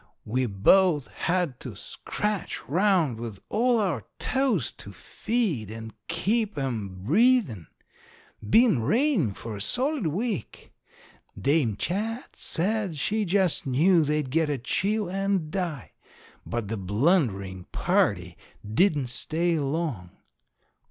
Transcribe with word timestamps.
We 0.25 0.47
both 0.47 1.09
had 1.09 1.59
to 1.59 1.75
scratch 1.75 2.67
round 2.67 3.19
with 3.19 3.39
all 3.49 3.79
our 3.79 4.03
toes 4.17 4.71
to 4.71 4.91
feed 4.91 5.69
and 5.69 5.93
keep 6.07 6.57
'em 6.57 7.03
breathin'. 7.05 7.67
Been 8.41 8.81
rainin' 8.81 9.35
for 9.35 9.55
a 9.55 9.61
solid 9.61 10.07
week. 10.07 10.71
Dame 11.39 11.75
Chat 11.75 12.35
said 12.35 12.97
she 12.97 13.25
just 13.25 13.67
knew 13.67 14.03
they'd 14.03 14.31
get 14.31 14.49
a 14.49 14.57
chill 14.57 15.07
and 15.07 15.51
die. 15.51 15.91
But 16.47 16.67
the 16.67 16.77
blunderin' 16.77 17.65
party 17.65 18.37
didn't 18.67 19.09
stay 19.09 19.59
long. 19.59 20.17